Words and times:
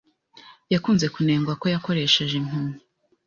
yakunze 0.73 1.05
kunengwa 1.15 1.53
ko 1.61 1.65
yakoresheje 1.73 2.33
impumyi 2.41 2.77